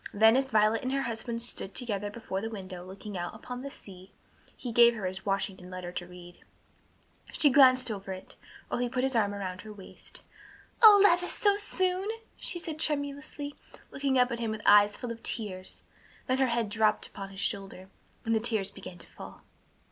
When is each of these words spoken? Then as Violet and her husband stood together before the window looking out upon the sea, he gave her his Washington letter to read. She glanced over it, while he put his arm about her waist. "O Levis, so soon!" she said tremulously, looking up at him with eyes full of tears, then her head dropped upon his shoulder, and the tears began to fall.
Then 0.15 0.35
as 0.35 0.49
Violet 0.49 0.81
and 0.81 0.91
her 0.93 1.03
husband 1.03 1.43
stood 1.43 1.75
together 1.75 2.09
before 2.09 2.41
the 2.41 2.49
window 2.49 2.83
looking 2.83 3.15
out 3.15 3.35
upon 3.35 3.61
the 3.61 3.69
sea, 3.69 4.09
he 4.57 4.71
gave 4.71 4.95
her 4.95 5.05
his 5.05 5.27
Washington 5.27 5.69
letter 5.69 5.91
to 5.91 6.07
read. 6.07 6.39
She 7.33 7.51
glanced 7.51 7.91
over 7.91 8.11
it, 8.11 8.35
while 8.67 8.79
he 8.79 8.89
put 8.89 9.03
his 9.03 9.15
arm 9.15 9.31
about 9.31 9.61
her 9.61 9.71
waist. 9.71 10.21
"O 10.81 10.99
Levis, 11.03 11.33
so 11.33 11.55
soon!" 11.55 12.09
she 12.35 12.57
said 12.57 12.79
tremulously, 12.79 13.53
looking 13.91 14.17
up 14.17 14.31
at 14.31 14.39
him 14.39 14.49
with 14.49 14.61
eyes 14.65 14.97
full 14.97 15.11
of 15.11 15.21
tears, 15.21 15.83
then 16.25 16.39
her 16.39 16.47
head 16.47 16.69
dropped 16.69 17.05
upon 17.05 17.29
his 17.29 17.39
shoulder, 17.39 17.87
and 18.25 18.33
the 18.33 18.39
tears 18.39 18.71
began 18.71 18.97
to 18.97 19.05
fall. 19.05 19.43